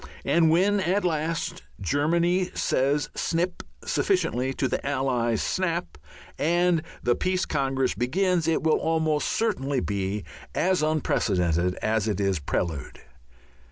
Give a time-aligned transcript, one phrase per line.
[0.25, 5.95] And when at last Germany says snip sufficiently to the Allies' snap,
[6.39, 10.23] and the Peace Congress begins, it will almost certainly be
[10.55, 13.01] as unprecedented as its prelude.